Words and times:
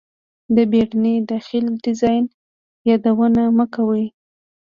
د 0.55 0.57
بیړني 0.71 1.15
داخلي 1.31 1.71
ډیزاین 1.83 2.23
یادونه 2.89 3.41
مه 3.57 3.65
کوئ 3.73 4.05